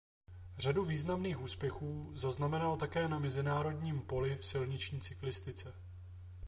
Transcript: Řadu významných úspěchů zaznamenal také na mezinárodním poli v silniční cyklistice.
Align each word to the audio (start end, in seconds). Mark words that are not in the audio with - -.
Řadu 0.57 0.85
významných 0.85 1.41
úspěchů 1.41 2.11
zaznamenal 2.15 2.77
také 2.77 3.07
na 3.07 3.19
mezinárodním 3.19 4.01
poli 4.01 4.37
v 4.37 4.45
silniční 4.45 5.01
cyklistice. 5.01 5.73